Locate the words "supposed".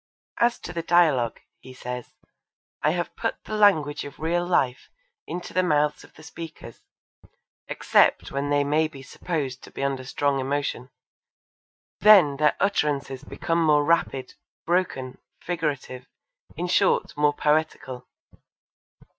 9.03-9.61